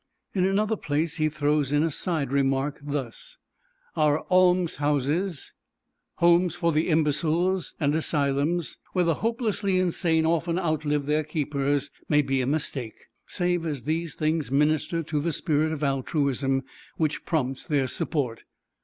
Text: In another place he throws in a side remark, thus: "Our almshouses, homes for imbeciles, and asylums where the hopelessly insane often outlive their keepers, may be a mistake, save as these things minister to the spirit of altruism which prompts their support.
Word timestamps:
In 0.33 0.47
another 0.47 0.77
place 0.77 1.17
he 1.17 1.29
throws 1.29 1.71
in 1.71 1.83
a 1.83 1.91
side 1.91 2.31
remark, 2.31 2.79
thus: 2.81 3.37
"Our 3.95 4.21
almshouses, 4.31 5.53
homes 6.15 6.55
for 6.55 6.75
imbeciles, 6.75 7.75
and 7.79 7.93
asylums 7.93 8.79
where 8.93 9.05
the 9.05 9.13
hopelessly 9.21 9.77
insane 9.79 10.25
often 10.25 10.57
outlive 10.57 11.05
their 11.05 11.23
keepers, 11.23 11.91
may 12.09 12.23
be 12.23 12.41
a 12.41 12.47
mistake, 12.47 13.09
save 13.27 13.63
as 13.63 13.83
these 13.83 14.15
things 14.15 14.49
minister 14.51 15.03
to 15.03 15.19
the 15.19 15.31
spirit 15.31 15.71
of 15.71 15.83
altruism 15.83 16.63
which 16.97 17.23
prompts 17.23 17.67
their 17.67 17.85
support. 17.85 18.41